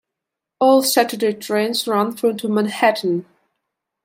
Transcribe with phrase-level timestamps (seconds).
[0.57, 3.27] All Saturday trains run through to Manhattan.